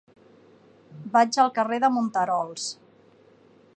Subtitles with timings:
[1.17, 2.65] Vaig al carrer de Monterols.